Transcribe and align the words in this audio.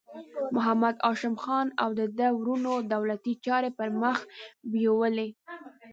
محمد 0.55 0.95
هاشم 1.07 1.35
خان 1.43 1.67
او 1.83 1.89
د 1.99 2.01
ده 2.17 2.27
وروڼو 2.39 2.73
دولتي 2.93 3.33
چارې 3.45 3.69
پر 3.77 3.89
مخ 4.01 4.17
بیولې. 4.71 5.29